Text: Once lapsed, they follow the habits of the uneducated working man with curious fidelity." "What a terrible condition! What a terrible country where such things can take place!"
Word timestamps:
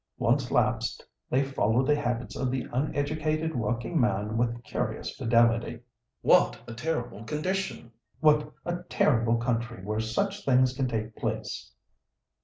Once 0.17 0.49
lapsed, 0.49 1.05
they 1.29 1.43
follow 1.43 1.83
the 1.83 1.95
habits 1.95 2.35
of 2.35 2.49
the 2.49 2.65
uneducated 2.73 3.55
working 3.55 3.99
man 4.01 4.35
with 4.35 4.63
curious 4.63 5.15
fidelity." 5.15 5.79
"What 6.23 6.59
a 6.67 6.73
terrible 6.73 7.23
condition! 7.23 7.91
What 8.19 8.51
a 8.65 8.77
terrible 8.89 9.37
country 9.37 9.83
where 9.85 9.99
such 9.99 10.43
things 10.43 10.73
can 10.73 10.87
take 10.87 11.15
place!" 11.17 11.71